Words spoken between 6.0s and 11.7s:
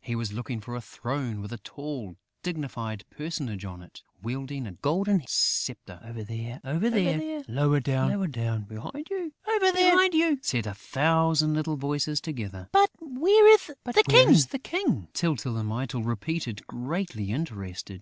"Over there... over there... lower down... behind you!" said a thousand